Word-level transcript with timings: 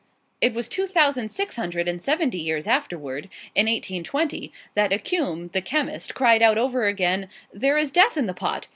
It 0.41 0.55
was 0.55 0.67
two 0.67 0.87
thousand 0.87 1.29
six 1.31 1.57
hundred 1.57 1.87
and 1.87 2.01
seventy 2.01 2.39
years 2.39 2.65
afterward, 2.65 3.25
in 3.53 3.67
1820, 3.67 4.51
that 4.73 4.89
Accum, 4.89 5.51
the 5.51 5.61
chemist 5.61 6.15
cried 6.15 6.41
out 6.41 6.57
over 6.57 6.87
again, 6.87 7.29
"There 7.53 7.77
is 7.77 7.91
death 7.91 8.17
in 8.17 8.25
the 8.25 8.33
pot!" 8.33 8.65